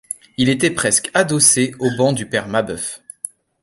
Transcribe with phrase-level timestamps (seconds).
[0.37, 3.03] Il était presque adossé au banc du père Mabeuf.